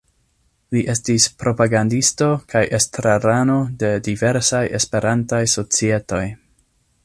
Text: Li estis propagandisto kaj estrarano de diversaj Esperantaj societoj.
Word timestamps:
Li 0.75 0.79
estis 0.93 1.27
propagandisto 1.43 2.29
kaj 2.53 2.63
estrarano 2.79 3.57
de 3.85 3.93
diversaj 4.09 4.65
Esperantaj 4.81 5.43
societoj. 5.57 6.27